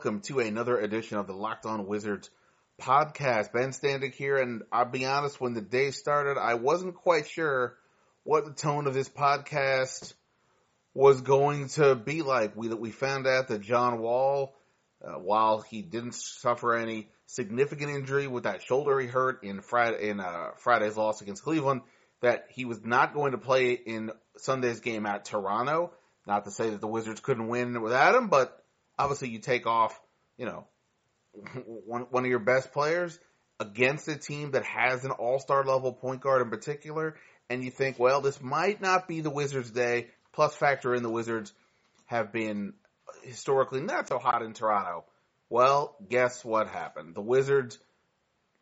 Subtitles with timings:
[0.00, 2.30] Welcome to another edition of the Locked On Wizards
[2.80, 3.52] podcast.
[3.52, 7.76] Ben Standig here, and I'll be honest, when the day started, I wasn't quite sure
[8.24, 10.14] what the tone of this podcast
[10.94, 12.56] was going to be like.
[12.56, 14.56] We we found out that John Wall,
[15.04, 20.08] uh, while he didn't suffer any significant injury with that shoulder he hurt in Friday
[20.08, 21.82] in uh, Friday's loss against Cleveland,
[22.22, 25.92] that he was not going to play in Sunday's game at Toronto.
[26.26, 28.59] Not to say that the Wizards couldn't win without him, but
[29.00, 29.98] obviously you take off,
[30.36, 30.66] you know,
[31.86, 33.18] one one of your best players
[33.58, 37.16] against a team that has an all-star level point guard in particular,
[37.48, 40.08] and you think, well, this might not be the Wizards' day.
[40.32, 41.52] Plus, factor in the Wizards
[42.06, 42.74] have been
[43.22, 45.04] historically not so hot in Toronto.
[45.48, 47.14] Well, guess what happened?
[47.14, 47.78] The Wizards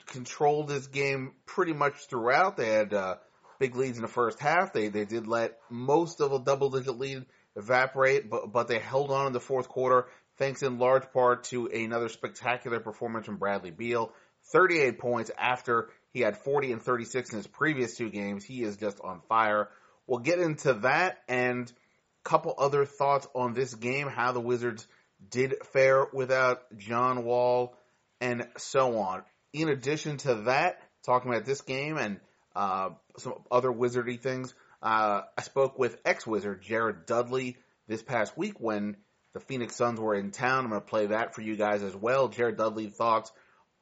[0.07, 2.57] controlled this game pretty much throughout.
[2.57, 3.17] They had uh,
[3.59, 4.73] big leads in the first half.
[4.73, 9.27] They they did let most of a double-digit lead evaporate, but but they held on
[9.27, 10.07] in the fourth quarter,
[10.39, 14.13] thanks in large part to another spectacular performance from Bradley Beal.
[14.53, 18.45] 38 points after he had 40 and 36 in his previous two games.
[18.45, 19.69] He is just on fire.
[20.07, 24.87] We'll get into that and a couple other thoughts on this game, how the Wizards
[25.31, 27.77] did fare without John Wall,
[28.21, 29.23] and so on.
[29.53, 32.21] In addition to that, talking about this game and
[32.55, 38.61] uh, some other wizardy things, uh, I spoke with ex-wizard Jared Dudley this past week
[38.61, 38.97] when
[39.39, 40.65] the Phoenix Suns were in town.
[40.65, 42.29] I'm going to play that for you guys as well.
[42.29, 43.31] Jared Dudley thoughts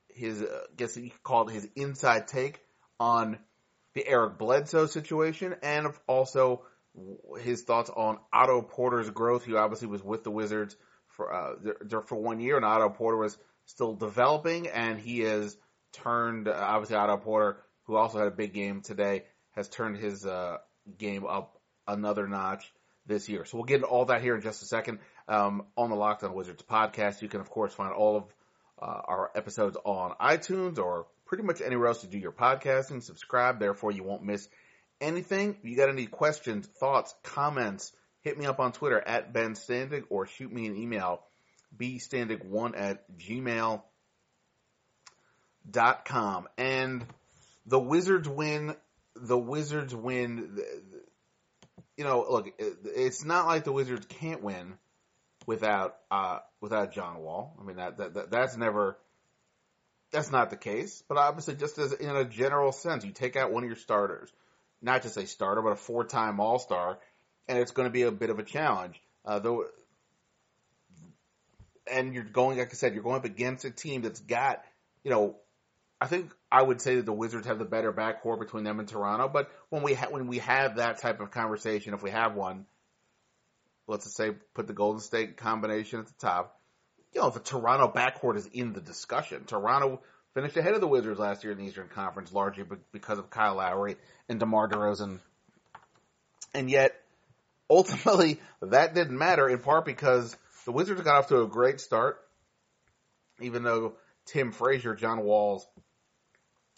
[0.08, 2.60] his, uh, guess he called his inside take
[3.00, 3.38] on
[3.94, 6.62] the Eric Bledsoe situation and also
[7.40, 9.44] his thoughts on Otto Porter's growth.
[9.44, 10.76] He obviously was with the Wizards
[11.08, 15.56] for uh, for one year, and Otto Porter was still developing, and he has
[15.92, 16.48] turned.
[16.48, 20.58] Uh, obviously, Otto Porter, who also had a big game today, has turned his uh,
[20.98, 22.70] game up another notch
[23.06, 23.44] this year.
[23.44, 24.98] So we'll get into all that here in just a second.
[25.28, 28.24] Um, on the Locked On Wizards podcast, you can of course find all of
[28.80, 33.02] uh, our episodes on iTunes or pretty much anywhere else to do your podcasting.
[33.02, 34.48] Subscribe, therefore you won't miss
[35.00, 35.56] anything.
[35.62, 40.04] If you got any questions, thoughts, comments, hit me up on Twitter at Ben Standig
[40.10, 41.22] or shoot me an email,
[41.76, 43.82] bstandig1 at gmail
[45.68, 46.46] dot com.
[46.56, 47.04] And
[47.66, 48.76] the Wizards win,
[49.16, 50.58] the Wizards win,
[51.96, 54.74] you know, look, it's not like the Wizards can't win
[55.46, 57.56] without, uh, without John Wall.
[57.60, 58.98] I mean, that, that, that that's never,
[60.10, 61.02] that's not the case.
[61.08, 64.30] But obviously, just as in a general sense, you take out one of your starters,
[64.82, 66.98] not just a starter, but a four-time All-Star,
[67.48, 69.00] and it's going to be a bit of a challenge.
[69.24, 69.64] Uh, though,
[71.90, 74.62] and you're going, like I said, you're going up against a team that's got,
[75.04, 75.36] you know,
[76.00, 78.88] I think I would say that the Wizards have the better backcourt between them and
[78.88, 79.28] Toronto.
[79.28, 82.66] But when we ha- when we have that type of conversation, if we have one,
[83.86, 86.60] let's just say put the Golden State combination at the top.
[87.12, 89.44] You know, the Toronto backcourt is in the discussion.
[89.44, 90.02] Toronto
[90.34, 93.56] finished ahead of the Wizards last year in the Eastern Conference, largely because of Kyle
[93.56, 93.96] Lowry
[94.28, 95.20] and DeMar DeRozan.
[96.52, 96.94] And yet,
[97.70, 100.36] ultimately, that didn't matter in part because
[100.66, 102.18] the Wizards got off to a great start,
[103.40, 103.94] even though
[104.26, 105.66] Tim Frazier, John Wall's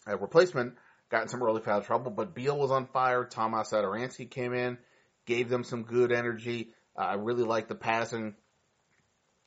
[0.06, 0.74] uh, replacement,
[1.10, 2.10] got in some early foul trouble.
[2.10, 3.24] But Beal was on fire.
[3.24, 4.78] Tomas Satoransky came in,
[5.26, 6.70] gave them some good energy.
[6.98, 8.34] Uh, I really like the passing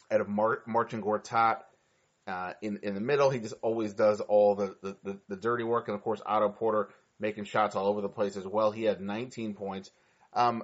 [0.10, 1.58] out of Mar- Marcin Gortat
[2.28, 3.30] uh, in in the middle.
[3.30, 6.50] He just always does all the, the, the, the dirty work, and of course Otto
[6.50, 6.90] Porter
[7.20, 8.72] making shots all over the place as well.
[8.72, 9.92] He had 19 points.
[10.34, 10.64] Um,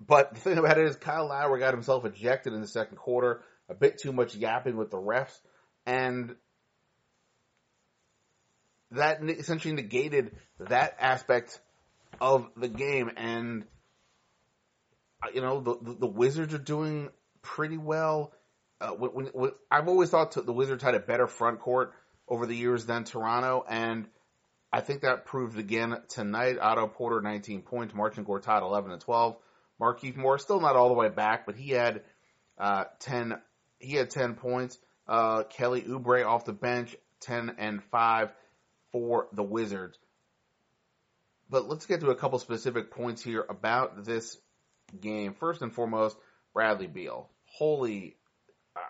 [0.00, 3.42] but the thing about it is Kyle Lowry got himself ejected in the second quarter.
[3.68, 5.38] A bit too much yapping with the refs,
[5.86, 6.34] and
[8.90, 11.60] that essentially negated that aspect
[12.20, 13.10] of the game.
[13.16, 13.64] And
[15.34, 17.10] you know the the Wizards are doing
[17.42, 18.32] pretty well.
[18.80, 21.92] Uh, when, when, I've always thought the Wizards had a better front court
[22.26, 24.06] over the years than Toronto, and
[24.72, 26.58] I think that proved again tonight.
[26.58, 27.94] Otto Porter, 19 points.
[27.94, 29.36] Marcin Gortat, 11 and 12.
[29.80, 32.02] Markieff Morris, still not all the way back, but he had
[32.58, 33.40] uh, 10.
[33.78, 34.78] He had 10 points.
[35.08, 38.30] Uh, Kelly Oubre off the bench, 10 and 5
[38.92, 39.98] for the Wizards.
[41.48, 44.36] But let's get to a couple specific points here about this
[45.00, 45.34] game.
[45.34, 46.16] First and foremost,
[46.52, 48.16] Bradley Beal holy,
[48.76, 48.80] uh,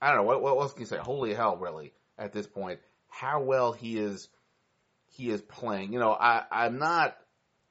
[0.00, 0.98] I don't know what what else can you say?
[0.98, 4.28] Holy hell, really at this point, how well he is
[5.08, 5.92] he is playing.
[5.92, 7.16] You know, I I'm not.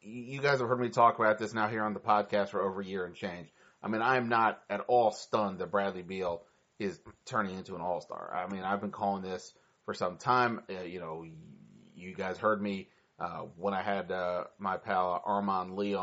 [0.01, 2.81] You guys have heard me talk about this now here on the podcast for over
[2.81, 3.49] a year and change.
[3.83, 6.41] I mean, I'm not at all stunned that Bradley Beal
[6.79, 8.33] is turning into an all star.
[8.33, 9.53] I mean, I've been calling this
[9.85, 10.61] for some time.
[10.69, 11.25] Uh, you know,
[11.95, 12.87] you guys heard me
[13.19, 15.95] uh, when I had uh, my pal Armand Lee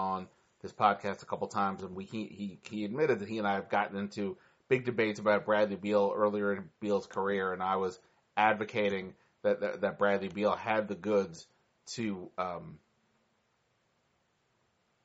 [0.66, 3.46] on this podcast a couple times, and we he, he he admitted that he and
[3.46, 4.36] I have gotten into
[4.68, 7.98] big debates about Bradley Beal earlier in Beal's career, and I was
[8.36, 11.46] advocating that that, that Bradley Beal had the goods
[11.92, 12.78] to um,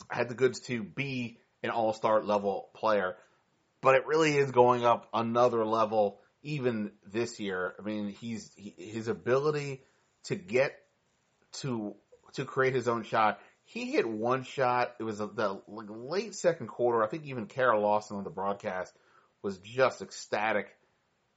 [0.09, 3.15] had the goods to be an all star level player,
[3.81, 7.75] but it really is going up another level even this year.
[7.79, 9.81] I mean, he's he, his ability
[10.25, 10.73] to get
[11.59, 11.95] to
[12.33, 13.39] to create his own shot.
[13.65, 14.95] He hit one shot.
[14.99, 17.03] It was the late second quarter.
[17.03, 18.93] I think even Kara Lawson on the broadcast
[19.41, 20.67] was just ecstatic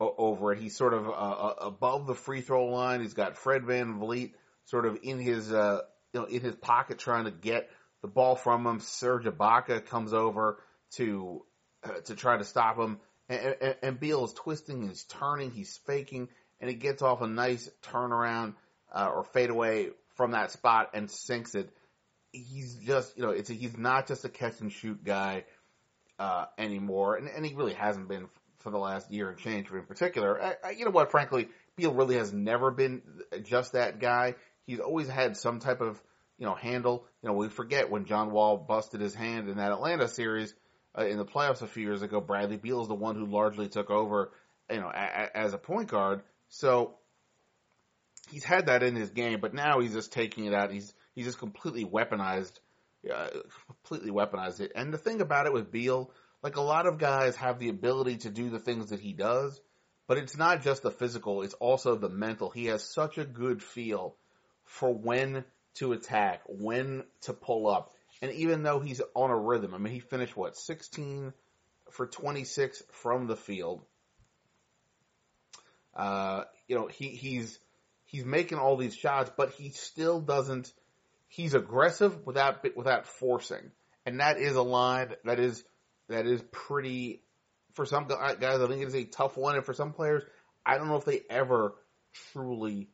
[0.01, 0.59] over it.
[0.59, 3.01] He's sort of uh, uh, above the free throw line.
[3.01, 4.33] He's got Fred VanVleet
[4.67, 5.83] sort of in his uh,
[6.13, 7.71] you know in his pocket trying to get
[8.03, 8.81] the ball from him.
[8.81, 10.59] Serge Ibaka comes over
[10.97, 11.45] to
[11.85, 12.99] uh, to try to stop him,
[13.29, 16.29] and, and, and Beal is twisting, he's turning, he's faking,
[16.61, 18.55] and he gets off a nice turnaround
[18.93, 21.71] uh, or fadeaway from that spot and sinks it.
[22.35, 25.45] He's just, you know, it's a, he's not just a catch and shoot guy
[26.19, 28.27] uh, anymore, and, and he really hasn't been
[28.59, 30.43] for the last year and change in particular.
[30.43, 31.11] I, I, you know what?
[31.11, 33.03] Frankly, Beal really has never been
[33.43, 34.35] just that guy.
[34.67, 36.03] He's always had some type of
[36.39, 37.07] you know handle.
[37.23, 40.55] You know, we forget when John Wall busted his hand in that Atlanta series
[40.99, 42.21] uh, in the playoffs a few years ago.
[42.21, 44.33] Bradley Beal is the one who largely took over,
[44.71, 46.23] you know, a, a, as a point guard.
[46.49, 46.95] So
[48.31, 50.73] he's had that in his game, but now he's just taking it out.
[50.73, 52.59] He's he's just completely weaponized,
[53.13, 53.29] uh,
[53.67, 54.73] completely weaponized it.
[54.75, 56.11] And the thing about it with Beal,
[56.43, 59.61] like a lot of guys have the ability to do the things that he does,
[60.07, 62.51] but it's not just the physical; it's also the mental.
[62.51, 64.17] He has such a good feel
[64.65, 65.45] for when
[65.75, 67.95] to attack, when to pull up.
[68.23, 71.33] And even though he's on a rhythm, I mean, he finished what, 16
[71.91, 73.85] for 26 from the field.
[75.95, 77.59] Uh, you know, he, he's,
[78.05, 80.73] he's making all these shots, but he still doesn't,
[81.35, 83.71] he's aggressive without, without forcing.
[84.07, 85.65] And that is a line that is,
[86.09, 87.23] that is pretty,
[87.73, 89.57] for some guys, I think it is a tough one.
[89.57, 90.23] And for some players,
[90.65, 91.75] I don't know if they ever
[92.33, 92.89] truly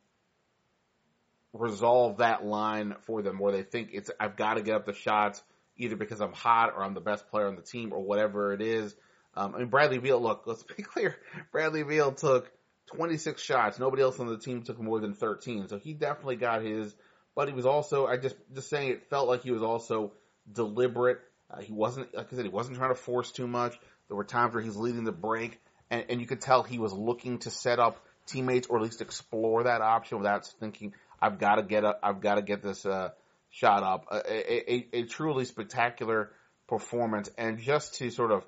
[1.53, 4.93] resolve that line for them where they think it's I've got to get up the
[4.93, 5.43] shots
[5.77, 8.61] either because I'm hot or I'm the best player on the team or whatever it
[8.61, 8.95] is.
[9.35, 11.15] Um, I mean Bradley Beal, look, let's be clear.
[11.51, 12.51] Bradley Beal took
[12.95, 13.79] 26 shots.
[13.79, 16.95] Nobody else on the team took more than 13, so he definitely got his.
[17.35, 20.11] But he was also, I just just saying, it felt like he was also
[20.51, 21.19] deliberate.
[21.49, 23.77] Uh, he wasn't, like I said, he wasn't trying to force too much.
[24.07, 26.79] There were times where he was leading the break, and, and you could tell he
[26.79, 31.39] was looking to set up teammates or at least explore that option without thinking, I've
[31.39, 33.09] got to get up, I've got to get this uh,
[33.49, 34.07] shot up.
[34.11, 36.31] A, a, a, truly spectacular
[36.67, 38.45] performance, and just to sort of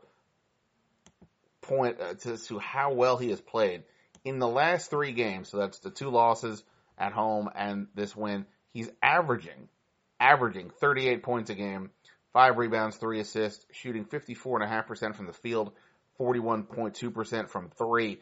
[1.62, 3.84] point uh, to, to how well he has played
[4.24, 5.50] in the last three games.
[5.50, 6.64] So that's the two losses
[6.98, 8.46] at home and this win.
[8.74, 9.70] He's averaging
[10.20, 11.92] averaging 38 points a game,
[12.32, 15.74] five rebounds, three assists, shooting 54.5% from the field,
[16.20, 18.22] 41.2% from three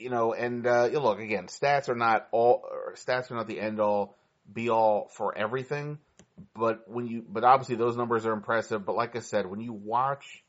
[0.00, 3.60] you know, and uh, you look again, stats are not all stats are not the
[3.60, 4.16] end all
[4.50, 5.98] be all for everything,
[6.54, 8.84] but when you but obviously those numbers are impressive.
[8.84, 10.42] But like I said, when you watch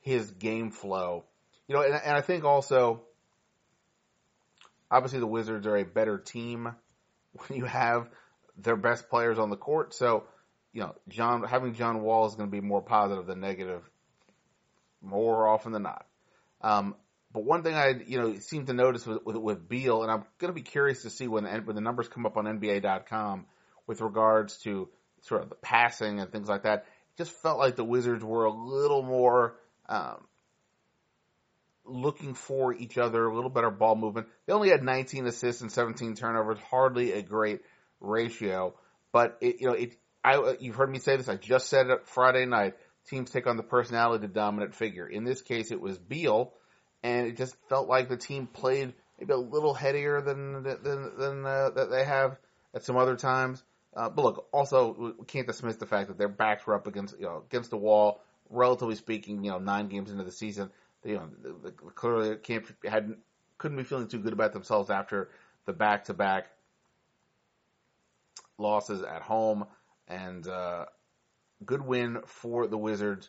[0.00, 1.24] his game flow,
[1.68, 3.02] you know, and, and I think also
[4.90, 6.74] obviously the Wizards are a better team
[7.34, 8.08] when you have
[8.56, 9.94] their best players on the court.
[9.94, 10.24] So
[10.74, 13.88] you know, John having John Wall is going to be more positive than negative
[15.00, 16.06] more often than not.
[16.60, 16.96] Um,
[17.32, 20.24] but one thing I, you know, seem to notice with, with, with Beal, and I'm
[20.38, 23.46] going to be curious to see when, when the numbers come up on NBA.com
[23.86, 24.88] with regards to
[25.22, 26.86] sort of the passing and things like that.
[27.16, 29.56] It just felt like the Wizards were a little more
[29.88, 30.24] um,
[31.84, 34.28] looking for each other, a little better ball movement.
[34.46, 37.60] They only had 19 assists and 17 turnovers, hardly a great
[38.00, 38.74] ratio.
[39.12, 39.96] But it, you know, it.
[40.22, 41.28] I you've heard me say this.
[41.28, 42.74] I just said it Friday night.
[43.08, 45.06] Teams take on the personality the dominant figure.
[45.06, 46.54] In this case, it was Beal
[47.04, 51.46] and it just felt like the team played maybe a little headier than than than
[51.46, 52.36] uh, that they have
[52.74, 53.62] at some other times.
[53.94, 57.14] Uh, but look, also we can't dismiss the fact that their backs were up against
[57.16, 58.20] you know against the wall.
[58.50, 60.70] Relatively speaking, you know, nine games into the season,
[61.04, 61.28] you know,
[61.94, 63.18] clearly can't hadn't
[63.58, 65.30] couldn't be feeling too good about themselves after
[65.66, 66.46] the back to back
[68.58, 69.64] losses at home
[70.08, 70.84] and uh,
[71.64, 73.28] good win for the Wizards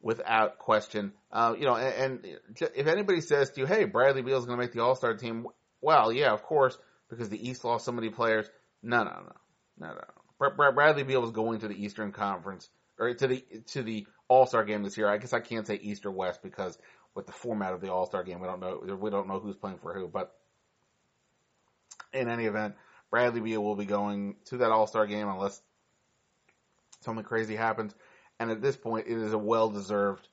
[0.00, 1.12] without question.
[1.32, 2.38] Uh, you know, and, and
[2.74, 5.14] if anybody says to you, "Hey, Bradley Beal is going to make the All Star
[5.14, 5.46] team,"
[5.80, 6.76] well, yeah, of course,
[7.08, 8.48] because the East lost so many players.
[8.82, 9.32] No, no, no,
[9.78, 10.04] no, no.
[10.38, 12.68] Br- Bradley Beal was going to the Eastern Conference
[12.98, 15.08] or to the to the All Star game this year.
[15.08, 16.78] I guess I can't say East or West because
[17.16, 19.56] with the format of the All Star game, we don't know we don't know who's
[19.56, 20.06] playing for who.
[20.06, 20.32] But
[22.12, 22.74] in any event,
[23.10, 25.60] Bradley Beal will be going to that All Star game unless
[27.00, 27.94] something crazy happens.
[28.38, 30.28] And at this point, it is a well deserved.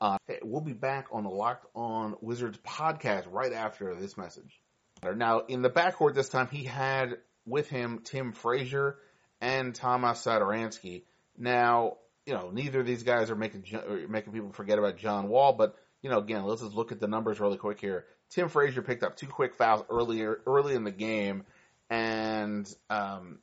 [0.00, 4.60] Uh, we'll be back on the Locked On Wizards podcast right after this message.
[5.02, 8.96] Now, in the backcourt this time, he had with him Tim Frazier
[9.40, 11.04] and Tomas Satoransky.
[11.38, 13.64] Now, you know, neither of these guys are making
[14.10, 17.08] making people forget about John Wall, but you know, again, let's just look at the
[17.08, 18.04] numbers really quick here.
[18.28, 21.44] Tim Frazier picked up two quick fouls earlier early in the game,
[21.88, 23.38] and um,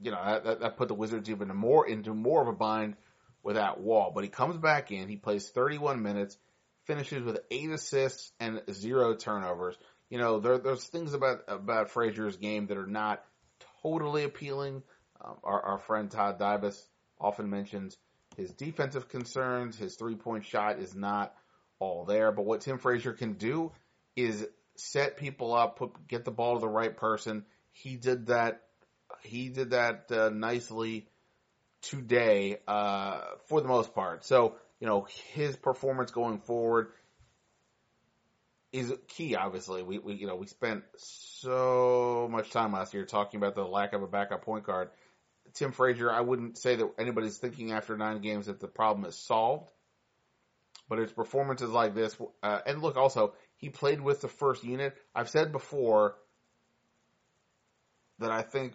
[0.00, 2.94] you know that, that put the Wizards even more into more of a bind
[3.42, 4.12] without Wall.
[4.14, 6.38] But he comes back in, he plays 31 minutes,
[6.84, 9.74] finishes with eight assists and zero turnovers.
[10.08, 13.24] You know, there, there's things about about Frazier's game that are not
[13.82, 14.84] totally appealing.
[15.20, 16.80] Um, our, our friend Todd Dybas
[17.20, 17.96] often mentions
[18.36, 19.76] his defensive concerns.
[19.76, 21.34] His three point shot is not
[21.78, 23.72] all there, but what Tim Frazier can do
[24.16, 24.46] is
[24.76, 27.44] set people up, put get the ball to the right person.
[27.72, 28.62] He did that.
[29.22, 31.08] He did that uh, nicely
[31.82, 34.24] today uh, for the most part.
[34.24, 36.88] So you know his performance going forward
[38.72, 39.34] is key.
[39.34, 43.64] Obviously, we, we you know we spent so much time last year talking about the
[43.64, 44.90] lack of a backup point guard.
[45.54, 49.16] Tim Frazier, I wouldn't say that anybody's thinking after nine games that the problem is
[49.16, 49.70] solved,
[50.88, 54.96] but his performances like this, uh, and look, also he played with the first unit.
[55.14, 56.16] I've said before
[58.18, 58.74] that I think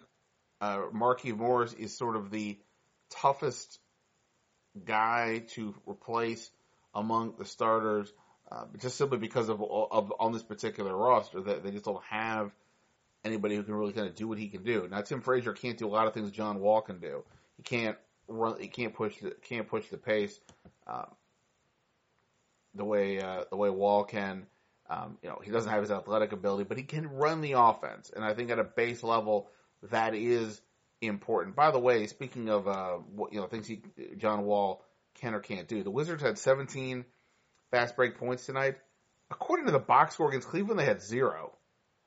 [0.60, 2.58] uh, Morris is sort of the
[3.10, 3.78] toughest
[4.84, 6.50] guy to replace
[6.94, 8.12] among the starters,
[8.50, 12.52] uh, just simply because of, of on this particular roster that they just don't have
[13.24, 14.88] anybody who can really kind of do what he can do.
[14.90, 17.24] Now Tim Frazier can't do a lot of things John Wall can do.
[17.56, 17.96] He can't
[18.28, 18.60] run.
[18.60, 19.16] He can't push.
[19.18, 20.38] The, can't push the pace
[20.86, 21.06] um,
[22.74, 24.46] the way uh, the way Wall can.
[24.88, 28.12] Um, you know, he doesn't have his athletic ability, but he can run the offense,
[28.14, 29.48] and I think at a base level
[29.90, 30.60] that is
[31.00, 31.56] important.
[31.56, 33.82] By the way, speaking of uh, what, you know things he
[34.18, 37.04] John Wall can or can't do, the Wizards had 17
[37.70, 38.76] fast break points tonight.
[39.30, 41.52] According to the box score against Cleveland, they had zero.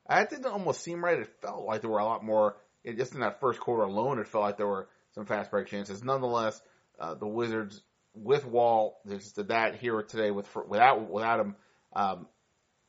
[0.08, 1.20] That didn't almost seem right.
[1.20, 2.56] It felt like there were a lot more.
[2.86, 6.04] Just in that first quarter alone, it felt like there were some fast break chances.
[6.04, 6.62] Nonetheless,
[7.00, 7.82] uh, the Wizards
[8.14, 11.56] with Wall, they just did that here today with without without him.
[11.94, 12.28] Um,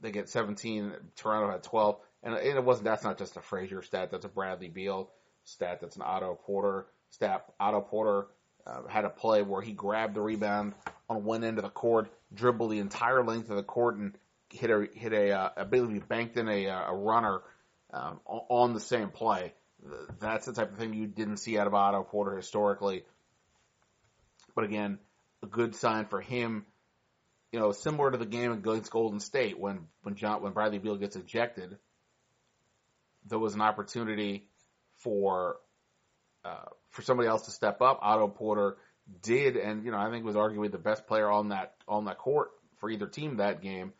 [0.01, 0.93] they get 17.
[1.17, 2.85] Toronto had 12, and it wasn't.
[2.85, 4.11] That's not just a Frazier stat.
[4.11, 5.11] That's a Bradley Beal
[5.45, 5.81] stat.
[5.81, 7.47] That's an Otto Porter stat.
[7.59, 8.27] Otto Porter
[8.67, 10.75] uh, had a play where he grabbed the rebound
[11.09, 14.17] on one end of the court, dribbled the entire length of the court, and
[14.51, 17.41] hit a hit a uh, I banked in a uh, a runner
[17.93, 19.55] um, on the same play.
[20.21, 23.05] That's the type of thing you didn't see out of Otto Porter historically.
[24.55, 24.99] But again,
[25.43, 26.67] a good sign for him.
[27.53, 30.97] You know, similar to the game against Golden State when when John when Bradley Beal
[30.97, 31.79] gets ejected,
[33.27, 34.49] there was an opportunity
[34.99, 35.57] for
[36.45, 38.01] uh, for somebody else to step up.
[38.03, 38.77] Otto Porter
[39.23, 42.19] did, and you know, I think was arguably the best player on that on that
[42.19, 43.93] court for either team that game.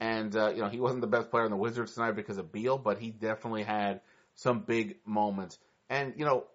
[0.00, 2.50] And, uh, you know, he wasn't the best player in the Wizards tonight because of
[2.50, 4.00] Beal, but he definitely had
[4.34, 5.58] some big moments.
[5.90, 6.46] And, you know,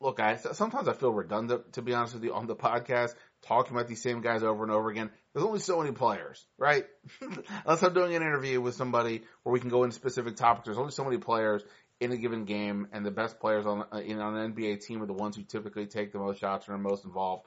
[0.00, 3.76] look, I, sometimes I feel redundant, to be honest with you, on the podcast, talking
[3.76, 5.10] about these same guys over and over again.
[5.32, 6.86] There's only so many players, right?
[7.66, 10.78] Unless I'm doing an interview with somebody where we can go into specific topics, there's
[10.78, 11.62] only so many players
[12.00, 15.02] in a given game, and the best players on, uh, in, on an NBA team
[15.02, 17.46] are the ones who typically take the most shots and are most involved.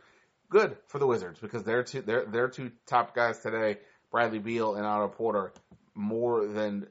[0.49, 3.77] Good for the Wizards because they're two, they're, they're two top guys today
[4.17, 5.53] Bradley Beal and Otto Porter
[5.93, 6.87] more than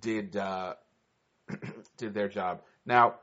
[0.00, 0.72] did uh,
[1.98, 2.62] did their job.
[2.86, 3.16] Now,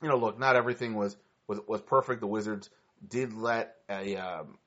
[0.00, 1.16] you know, look, not everything was
[1.48, 2.20] was was perfect.
[2.20, 2.70] The Wizards
[3.08, 4.58] did let a um,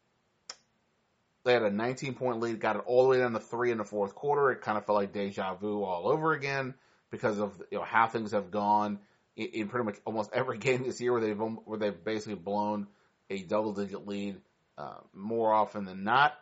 [1.46, 3.77] they had a 19 point lead, got it all the way down to three in
[3.77, 4.51] the fourth quarter.
[4.51, 6.74] It kind of felt like deja vu all over again
[7.10, 9.00] because of you know how things have gone
[9.38, 12.88] in, in pretty much almost every game this year where they've where they've basically blown
[13.29, 14.41] a double digit lead
[14.77, 16.38] uh, more often than not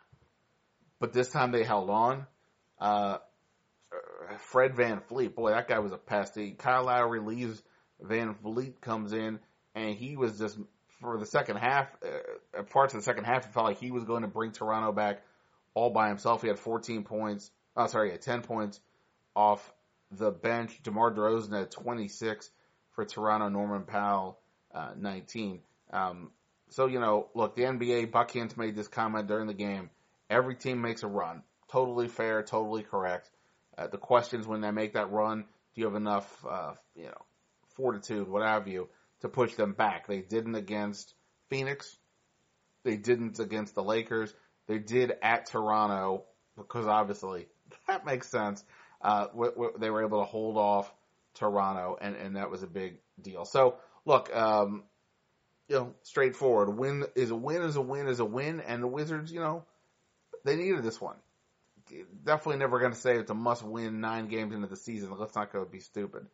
[0.98, 2.26] but this time they held on.
[2.78, 3.18] Uh,
[4.50, 6.38] Fred VanVleet, boy, that guy was a pest.
[6.58, 7.62] Kyle Lowry leaves,
[8.02, 9.38] VanVleet comes in,
[9.74, 10.58] and he was just
[11.00, 14.04] for the second half, uh, parts of the second half, it felt like he was
[14.04, 15.22] going to bring Toronto back
[15.74, 16.42] all by himself.
[16.42, 17.50] He had 14 points.
[17.76, 18.80] Oh, sorry, he had 10 points
[19.34, 19.72] off
[20.10, 20.82] the bench.
[20.82, 22.50] DeMar DeRozan had 26
[22.92, 23.48] for Toronto.
[23.48, 24.38] Norman Powell,
[24.74, 25.60] uh, 19.
[25.92, 26.30] Um,
[26.70, 29.90] so you know, look, the NBA Buckhantz made this comment during the game.
[30.28, 31.42] Every team makes a run.
[31.70, 33.30] Totally fair, totally correct.
[33.76, 37.04] Uh, the question is when they make that run, do you have enough, uh, you
[37.04, 37.24] know,
[37.74, 38.88] fortitude, what have you,
[39.20, 40.06] to push them back?
[40.06, 41.14] They didn't against
[41.48, 41.96] Phoenix.
[42.84, 44.32] They didn't against the Lakers.
[44.66, 46.24] They did at Toronto
[46.56, 47.46] because obviously
[47.86, 48.64] that makes sense.
[49.02, 49.26] Uh,
[49.78, 50.92] they were able to hold off
[51.34, 53.44] Toronto, and, and that was a big deal.
[53.44, 54.84] So look, um,
[55.68, 56.76] you know, straightforward.
[56.76, 59.64] Win is a win is a win is a win, and the Wizards, you know,
[60.46, 61.16] they needed this one.
[62.24, 65.10] Definitely never going to say it's a must win nine games into the season.
[65.16, 66.26] Let's not go be stupid.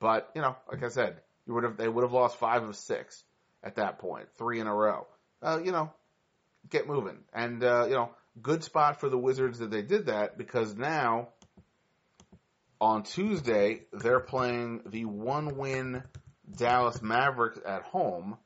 [0.00, 2.76] But you know, like I said, you would have they would have lost five of
[2.76, 3.22] six
[3.62, 5.06] at that point, three in a row.
[5.42, 5.92] Uh, you know,
[6.68, 10.36] get moving, and uh, you know, good spot for the Wizards that they did that
[10.36, 11.28] because now
[12.80, 16.02] on Tuesday they're playing the one win
[16.50, 18.36] Dallas Mavericks at home.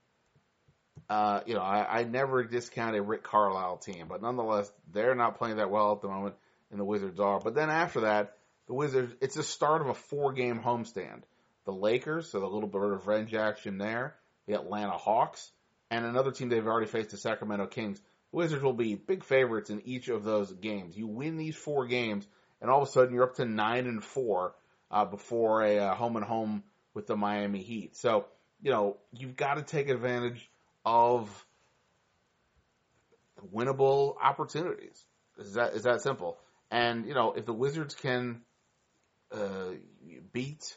[1.10, 5.38] Uh, you know, I, I never discount a Rick Carlisle team, but nonetheless, they're not
[5.38, 6.36] playing that well at the moment,
[6.70, 7.40] and the Wizards are.
[7.40, 8.36] But then after that,
[8.68, 11.22] the Wizards, it's the start of a four game homestand.
[11.64, 14.14] The Lakers, so the little bit of revenge action there,
[14.46, 15.50] the Atlanta Hawks,
[15.90, 17.98] and another team they've already faced, the Sacramento Kings.
[18.30, 20.96] The Wizards will be big favorites in each of those games.
[20.96, 22.24] You win these four games,
[22.60, 24.54] and all of a sudden you're up to nine and four
[24.92, 26.62] uh, before a uh, home and home
[26.94, 27.96] with the Miami Heat.
[27.96, 28.26] So
[28.62, 30.48] you know you've got to take advantage
[30.84, 31.28] of
[33.54, 35.04] winnable opportunities.
[35.38, 36.38] Is that is that simple?
[36.70, 38.42] And you know if the Wizards can
[39.32, 39.70] uh,
[40.32, 40.76] beat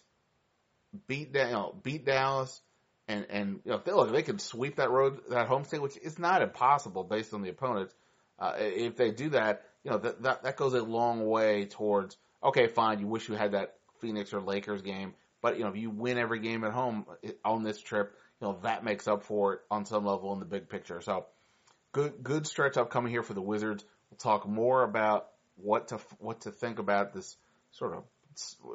[1.07, 2.61] beat you know, beat Dallas
[3.07, 5.65] and and you know if they look if they can sweep that road that home
[5.65, 7.93] state, which is not impossible based on the opponents.
[8.39, 12.17] Uh, if they do that, you know that, that that goes a long way towards
[12.43, 12.99] okay, fine.
[12.99, 16.17] You wish you had that Phoenix or Lakers game, but you know if you win
[16.17, 17.05] every game at home
[17.43, 20.45] on this trip, you know that makes up for it on some level in the
[20.45, 21.01] big picture.
[21.01, 21.25] So
[21.91, 23.83] good good stretch upcoming here for the Wizards.
[24.09, 27.37] We'll talk more about what to what to think about this
[27.71, 28.03] sort of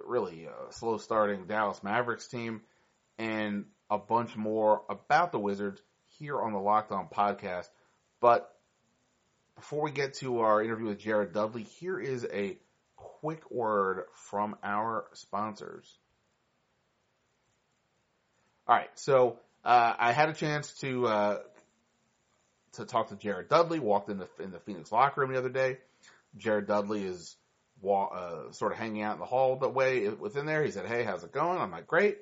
[0.07, 2.63] really uh, slow starting Dallas Mavericks team
[3.19, 5.83] and a bunch more about the Wizards
[6.19, 7.69] here on the Locked On podcast.
[8.21, 8.53] But
[9.57, 12.59] before we get to our interview with Jared Dudley, here is a
[12.97, 15.99] quick word from our sponsors.
[18.67, 19.39] All right, so
[19.69, 21.39] uh, I had a chance to uh,
[22.73, 23.79] to talk to Jared Dudley.
[23.79, 25.77] Walked in the in the Phoenix locker room the other day.
[26.39, 27.37] Jared Dudley is
[27.83, 30.65] wa- uh, sort of hanging out in the hall the way within there.
[30.65, 32.17] He said, "Hey, how's it going?" I'm like, "Great."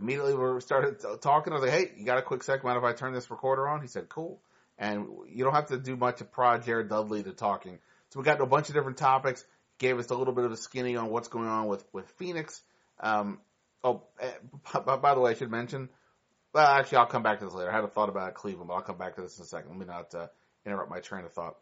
[0.00, 1.52] Immediately we started talking.
[1.52, 2.62] I was like, "Hey, you got a quick sec?
[2.62, 4.40] Mind if I turn this recorder on?" He said, "Cool."
[4.78, 7.80] And you don't have to do much to prod Jared Dudley to talking.
[8.10, 9.44] So we got to a bunch of different topics.
[9.78, 12.62] Gave us a little bit of a skinny on what's going on with with Phoenix.
[13.00, 13.40] Um,
[13.82, 14.04] oh,
[14.86, 15.88] by the way, I should mention.
[16.52, 17.70] Well, actually, I'll come back to this later.
[17.70, 19.70] I had a thought about Cleveland, but I'll come back to this in a second.
[19.70, 20.26] Let me not uh,
[20.66, 21.56] interrupt my train of thought.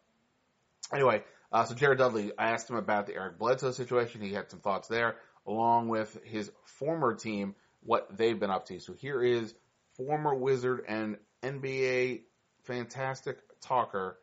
[0.93, 1.23] Anyway,
[1.53, 4.21] uh, so Jared Dudley, I asked him about the Eric Bledsoe situation.
[4.21, 8.81] He had some thoughts there, along with his former team, what they've been up to.
[8.81, 9.55] So here is
[9.97, 12.23] former Wizard and NBA
[12.65, 14.19] fantastic talker,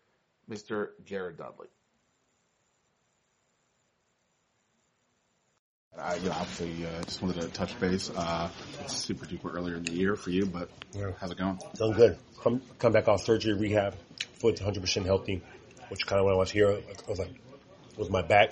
[0.50, 0.90] Mr.
[1.06, 1.68] Jared Dudley.
[6.00, 8.10] I, you know, obviously, uh, just wanted to touch base.
[8.16, 8.50] Uh,
[8.82, 11.12] it's super duper earlier in the year for you, but Yeah.
[11.20, 11.60] how's it going?
[11.78, 12.18] Doing good.
[12.42, 13.96] Come come back off surgery rehab,
[14.40, 15.42] foot 100 percent healthy,
[15.90, 17.32] which kind of when I was here, I was like,
[17.98, 18.52] was my back,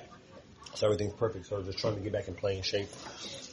[0.74, 1.46] so everything's perfect.
[1.46, 2.90] So just trying to get back in playing shape,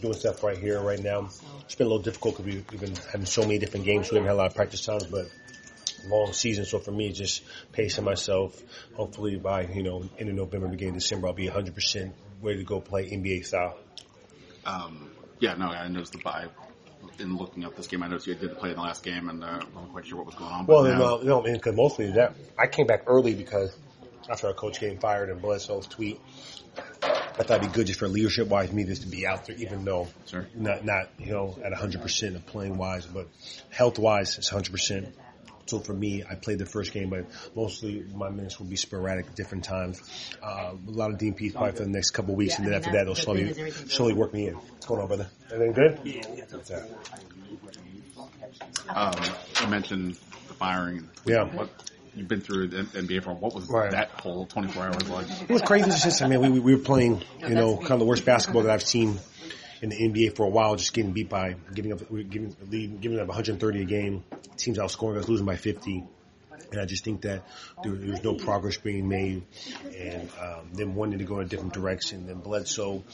[0.00, 1.28] doing stuff right here, right now.
[1.64, 4.14] It's been a little difficult because we, we've been having so many different games, so
[4.14, 5.26] we haven't had a lot of practice times, but
[6.06, 6.64] long season.
[6.64, 8.60] So for me, just pacing myself.
[8.94, 11.74] Hopefully by you know end of November, beginning of December, I'll be 100
[12.42, 13.78] ready to go play NBA style.
[14.64, 16.46] Um, yeah, no, I noticed the bye.
[17.18, 19.42] In looking up this game, I noticed you did play in the last game, and
[19.42, 20.66] uh, wasn't quite sure what was going on.
[20.66, 23.76] Well, now, no, no, because mostly that I came back early because
[24.28, 26.20] after our coach getting fired and Bledsoe's tweet,
[27.02, 29.56] I thought it'd be good just for leadership wise me just to be out there,
[29.56, 30.46] even though Sure.
[30.54, 33.26] not not you know at 100 percent of playing wise, but
[33.70, 35.14] health wise it's 100 percent.
[35.66, 39.34] So for me, I played the first game, but mostly my minutes will be sporadic
[39.34, 40.02] different times.
[40.42, 42.90] Uh, a lot of DNPs probably for the next couple of weeks, and then after
[42.92, 43.52] that, they'll slowly
[43.88, 44.54] slowly work me in.
[44.54, 45.28] What's going on, brother?
[45.52, 46.00] Everything good?
[46.04, 46.82] Yeah.
[48.88, 49.14] um,
[49.60, 50.14] you mentioned
[50.48, 51.08] the firing.
[51.24, 51.44] Yeah.
[51.44, 51.70] What
[52.14, 53.32] you've been through the NBA for?
[53.34, 53.90] What was Right.
[53.92, 55.26] that whole 24 hours like?
[55.42, 55.90] It was crazy.
[55.90, 58.70] Just, I mean, we, we were playing, you know, kind of the worst basketball that
[58.72, 59.18] I've seen
[59.82, 60.76] in the NBA for a while.
[60.76, 62.56] Just getting beat by, giving up, giving,
[63.00, 64.24] giving up 130 a game.
[64.56, 66.04] Teams outscoring us, losing by 50.
[66.70, 67.44] And I just think that
[67.82, 69.42] there, there was no progress being made,
[69.94, 72.26] and um, them wanting to go in a different direction.
[72.26, 73.04] Then Bledsoe,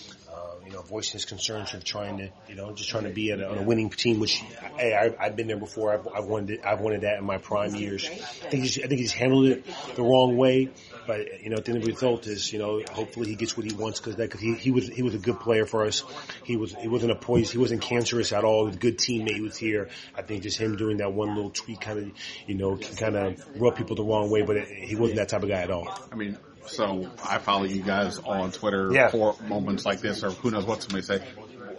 [0.69, 3.49] you know, voicing his concerns of trying to, you know, just trying to be a,
[3.49, 4.21] on a winning team.
[4.21, 4.37] Which,
[4.77, 5.95] hey, I, I've been there before.
[5.95, 8.07] I've, I've wanted, I've wanted that in my prime years.
[8.07, 8.15] I
[8.51, 9.65] think he's, I think he's handled it
[9.97, 10.69] the wrong way.
[11.07, 13.99] But you know, the end result is, you know, hopefully he gets what he wants
[13.99, 16.05] because that, cause he, he was, he was a good player for us.
[16.45, 18.65] He was, he wasn't a poison, he wasn't cancerous at all.
[18.65, 19.37] He was a good teammate.
[19.37, 19.89] He was here.
[20.15, 22.13] I think just him doing that one little tweet kind of,
[22.47, 24.43] you know, kind of rub people the wrong way.
[24.43, 25.89] But it, he wasn't that type of guy at all.
[26.13, 26.37] I mean,
[26.69, 29.09] so I follow you guys on Twitter Yeah.
[29.09, 31.23] for moments like this, or who knows what somebody say.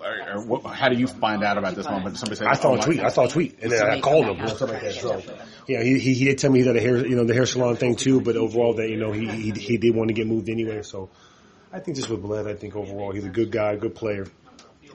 [0.02, 2.18] Or, or what, how do you find out about this moment?
[2.18, 3.02] Somebody say, I saw "Oh, a tweet.
[3.02, 4.94] I saw a tweet, and then I called him or something like that.
[4.94, 5.22] So,
[5.68, 7.76] yeah, he, he he did tell me that the hair, you know, the hair salon
[7.76, 8.22] thing too.
[8.22, 10.84] But overall, that you know, he he, he did want to get moved anyway.
[10.84, 11.10] So,
[11.74, 14.26] I think just with Bled, I think overall he's a good guy, good player,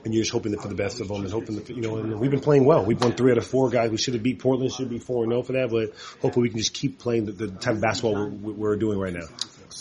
[0.07, 1.97] and you're just hoping for the best of him, and hoping that you know.
[1.99, 2.83] And we've been playing well.
[2.87, 3.91] We've won three out of four guys.
[3.91, 4.73] We should have beat Portland.
[4.73, 5.69] Should be four and zero for that.
[5.71, 8.99] But hopefully, we can just keep playing the, the type of basketball we're, we're doing
[8.99, 9.27] right now.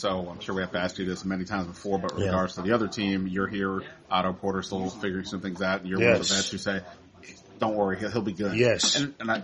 [0.04, 2.26] So I'm sure we have to ask you this many times before, but Yeah.
[2.26, 5.90] regards to the other team, you're here, Otto Porter still figuring some things out, and
[5.90, 6.82] you're one of the vets who say,
[7.58, 8.54] don't worry, he'll, he'll be good.
[8.58, 8.98] Yes.
[8.98, 9.44] And, and I,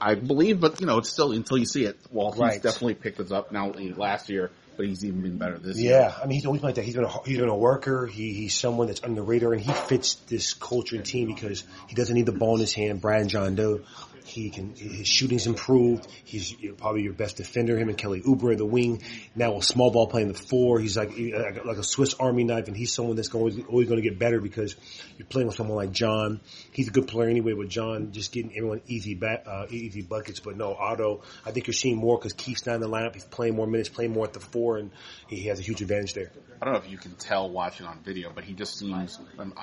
[0.00, 1.98] I believe, but you know, it's still until you see it.
[2.10, 2.62] Well, he's Right.
[2.62, 5.92] definitely picked this up now eh, last year, but he's even been better this year.
[5.92, 6.86] Yeah, I mean, he's always been like that.
[6.86, 8.06] He's been a, he's been a worker.
[8.06, 11.64] He, he's someone that's under the radar, and he fits this culture and team because
[11.86, 13.02] he doesn't need the ball in his hand.
[13.02, 13.80] Brian John Doe,
[14.24, 16.06] he can his shooting's improved.
[16.24, 17.78] He's probably your best defender.
[17.78, 19.02] Him and Kelly Oubre, the wing.
[19.34, 20.80] Now a small ball playing the four.
[20.80, 24.08] He's like like a Swiss Army knife, and he's someone that's always always going to
[24.08, 24.76] get better because
[25.16, 26.40] you're playing with someone like John.
[26.72, 27.52] He's a good player anyway.
[27.52, 30.40] With John, just getting everyone easy back, uh, easy buckets.
[30.40, 33.14] But no, Otto, I think you're seeing more because Keith's not in the lineup.
[33.14, 34.90] He's playing more minutes, playing more at the four, and
[35.28, 36.30] he has a huge advantage there.
[36.60, 39.20] I don't know if you can tell watching on video, but he just seems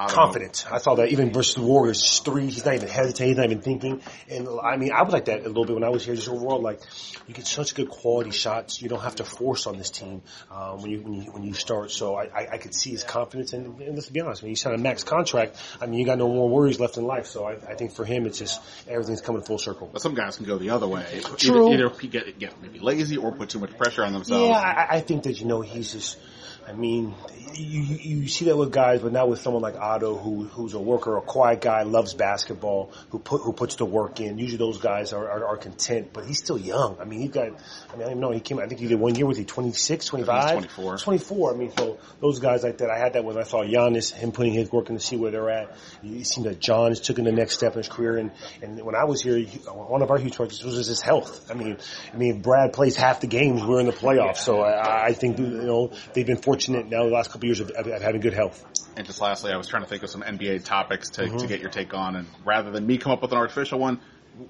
[0.08, 0.66] confident.
[0.72, 2.46] I saw that even versus the Warriors three.
[2.46, 3.28] He's not even hesitating.
[3.28, 4.02] He's not even thinking.
[4.30, 6.16] And I mean, I was like that a little bit when I was here.
[6.16, 6.82] Just overall, like
[7.28, 8.82] you get such good quality shots.
[8.82, 11.54] You don't have to force on this team um, when you when you when you
[11.54, 11.92] start.
[11.92, 13.54] So I, I, I could see his confidence.
[13.54, 16.18] And, and let's be honest, when you sign a max contract, I mean, you got
[16.18, 17.28] no more worries left in life.
[17.28, 19.90] So I, I think for him, it's just everything's coming full circle.
[19.92, 21.22] But some guys can go the other way.
[21.38, 21.74] True.
[21.74, 24.50] Either, either get, get maybe lazy or put too much pressure on themselves.
[24.50, 26.18] Yeah, I, I think that you know he's just.
[26.68, 27.14] I mean,
[27.54, 30.74] you, you you see that with guys, but not with someone like Otto, who who's
[30.74, 34.38] a worker, a quiet guy, loves basketball, who put who puts the work in.
[34.38, 36.98] Usually, those guys are, are, are content, but he's still young.
[37.00, 37.48] I mean, he's got.
[37.94, 38.32] I mean, I don't know.
[38.32, 38.60] He came.
[38.60, 39.28] I think he did one year.
[39.28, 40.50] with he 26, 25?
[40.50, 40.98] 24.
[40.98, 41.54] 24.
[41.54, 42.90] I mean, so those guys like that.
[42.90, 45.32] I had that when I saw Giannis, him putting his work in to see where
[45.32, 45.76] they're at.
[46.04, 48.18] It seemed that John is taking the next step in his career.
[48.18, 48.32] And
[48.64, 49.40] and when I was here,
[49.72, 51.52] one of our huge projects was his health.
[51.52, 51.78] I mean,
[52.12, 53.64] I mean, Brad plays half the games.
[53.64, 57.12] We're in the playoffs, so I, I think you know they've been fortunate now the
[57.12, 58.64] last couple of years of, of, of having good health.
[58.98, 61.38] And just lastly, I was trying to think of some NBA topics to, Mm-hmm.
[61.38, 64.00] to get your take on, and rather than me come up with an artificial one,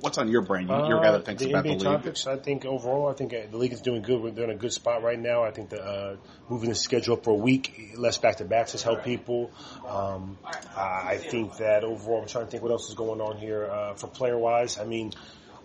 [0.01, 0.67] what's on your brain?
[0.67, 1.83] You- You're a guy that thinks the about NBA the league.
[1.83, 2.27] topics.
[2.27, 4.21] I think overall, I think uh, the league is doing good.
[4.21, 5.43] We're they're in a good spot right now.
[5.43, 6.15] I think the uh,
[6.49, 9.51] moving the schedule for a week, less back to backs has helped people.
[9.87, 10.37] Um,
[10.75, 13.65] I I think that overall, I'm trying to think what else is going on here
[13.65, 14.77] uh, for player wise.
[14.79, 15.13] I mean.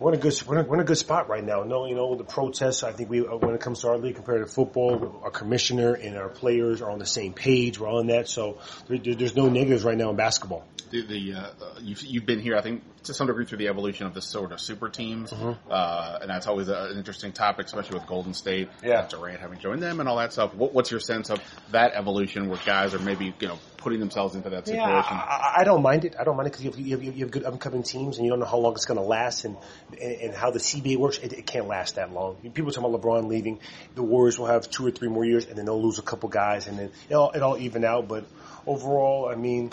[0.01, 1.63] We're in a good we're in a, we're in a good spot right now.
[1.63, 2.83] No, you know the protests.
[2.83, 5.93] I think we uh, when it comes to our league compared to football, our commissioner
[5.93, 7.79] and our players are on the same page.
[7.79, 8.59] We're all on that, so
[8.89, 10.65] there, there- there's no negatives right now in basketball.
[10.91, 11.51] The, the uh,
[11.83, 14.51] you've, you've been here, I think, to some degree through the evolution of the sort
[14.51, 15.71] of super teams, Mm-hmm.
[15.71, 19.07] uh, and that's always a, an interesting topic, especially with Golden State, Yeah.
[19.07, 20.53] Durant having joined them, and all that stuff.
[20.55, 21.39] What, what's your sense of
[21.71, 24.89] that evolution, where guys are maybe you know putting themselves into that situation?
[24.91, 26.15] Yeah, I, I- don't mind it.
[26.19, 28.31] I don't mind it because you, have- you, you have good upcoming teams, and you
[28.31, 29.57] don't know how long it's going to last, and,
[30.01, 31.19] and and how the CBA works.
[31.19, 32.37] It, it can't last that long.
[32.55, 33.61] People talk about LeBron leaving.
[33.95, 36.29] The Warriors will have two or three more years, and then they'll lose a couple
[36.29, 38.09] guys, and then it all, it all even out.
[38.09, 38.25] But
[38.67, 39.71] overall, I mean.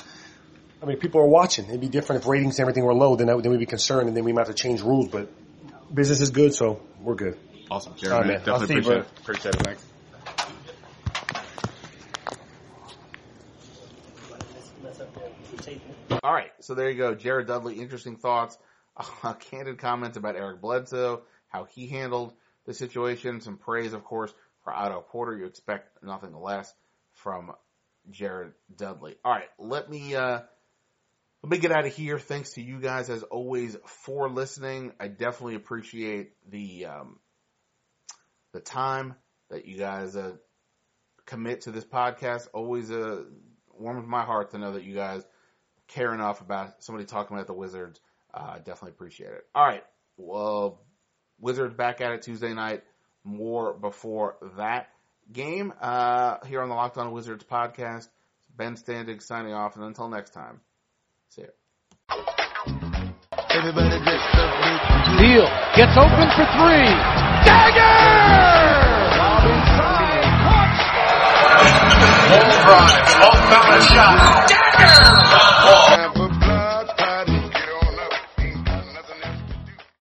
[0.79, 1.65] I mean, people are watching.
[1.69, 3.15] It'd be different if ratings and everything were low.
[3.15, 5.07] Then, I, then we'd be concerned, and then we might have to change rules.
[5.07, 5.27] But
[5.91, 7.35] business is good, so we're good.
[7.71, 8.37] awesome, All right, man.
[8.43, 9.07] definitely appreciate it.
[9.21, 9.61] Appreciate it.
[9.63, 9.83] Thanks.
[16.23, 17.79] All right, so there you go, Jared Dudley.
[17.79, 18.57] Interesting thoughts,
[19.51, 22.33] candid comments about Eric Bledsoe, how he handled
[22.65, 23.41] the situation.
[23.41, 25.37] Some praise, of course, for Otto Porter.
[25.37, 26.73] You expect nothing less
[27.13, 27.51] from
[28.09, 29.15] Jared Dudley.
[29.23, 30.41] All right, let me uh,
[31.43, 32.17] let me get out of here.
[32.19, 34.93] Thanks to you guys as always for listening.
[34.99, 37.19] I definitely appreciate the um,
[38.53, 39.15] the time
[39.49, 40.33] that you guys uh,
[41.25, 42.47] commit to this podcast.
[42.53, 43.23] Always uh,
[43.77, 45.23] warms my heart to know that you guys
[45.87, 47.99] care enough about somebody talking about the Wizards.
[48.33, 49.45] Uh, definitely appreciate it.
[49.55, 49.83] All right.
[50.17, 50.81] Well,
[51.39, 52.83] Wizards back at it Tuesday night.
[53.23, 54.89] More before that
[55.31, 58.07] game uh, here on the Locked On Wizards podcast.
[58.55, 60.61] Ben Standig signing off, and until next time,
[61.29, 61.49] see you.
[63.49, 64.57] Everybody dressed up
[65.75, 66.89] gets open for three.
[67.45, 68.66] Dagger!
[72.29, 72.59] Lob inside.
[72.59, 72.59] Caught.
[72.59, 73.23] Wall drive.
[73.23, 74.47] Off balance shot.
[74.49, 76.06] Dagger!